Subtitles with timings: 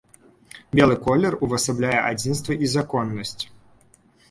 [0.79, 3.39] Белы колер увасабляе адзінства і законнасць.